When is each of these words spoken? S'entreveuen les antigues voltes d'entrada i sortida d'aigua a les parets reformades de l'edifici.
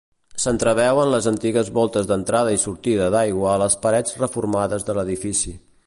S'entreveuen 0.43 1.11
les 1.15 1.27
antigues 1.31 1.69
voltes 1.75 2.09
d'entrada 2.11 2.55
i 2.57 2.61
sortida 2.63 3.11
d'aigua 3.17 3.53
a 3.53 3.61
les 3.65 3.77
parets 3.87 4.19
reformades 4.25 4.89
de 4.89 4.99
l'edifici. 5.01 5.57